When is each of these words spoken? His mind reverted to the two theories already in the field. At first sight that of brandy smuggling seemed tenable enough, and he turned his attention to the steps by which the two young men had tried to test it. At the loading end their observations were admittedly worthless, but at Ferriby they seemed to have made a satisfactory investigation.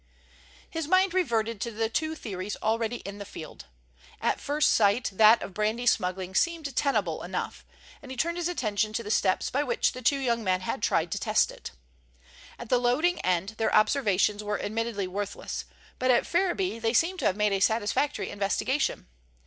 His 0.67 0.87
mind 0.87 1.13
reverted 1.13 1.61
to 1.61 1.69
the 1.69 1.87
two 1.87 2.15
theories 2.15 2.57
already 2.63 2.95
in 3.05 3.19
the 3.19 3.23
field. 3.23 3.65
At 4.19 4.39
first 4.39 4.71
sight 4.73 5.11
that 5.13 5.43
of 5.43 5.53
brandy 5.53 5.85
smuggling 5.85 6.33
seemed 6.33 6.75
tenable 6.75 7.21
enough, 7.21 7.63
and 8.01 8.09
he 8.09 8.17
turned 8.17 8.37
his 8.37 8.47
attention 8.47 8.93
to 8.93 9.03
the 9.03 9.11
steps 9.11 9.51
by 9.51 9.61
which 9.61 9.91
the 9.91 10.01
two 10.01 10.17
young 10.17 10.43
men 10.43 10.61
had 10.61 10.81
tried 10.81 11.11
to 11.11 11.19
test 11.19 11.51
it. 11.51 11.69
At 12.57 12.69
the 12.69 12.79
loading 12.79 13.19
end 13.21 13.49
their 13.59 13.75
observations 13.75 14.43
were 14.43 14.59
admittedly 14.59 15.05
worthless, 15.05 15.65
but 15.99 16.09
at 16.09 16.25
Ferriby 16.25 16.79
they 16.79 16.93
seemed 16.93 17.19
to 17.19 17.25
have 17.25 17.37
made 17.37 17.53
a 17.53 17.59
satisfactory 17.61 18.31
investigation. 18.31 19.05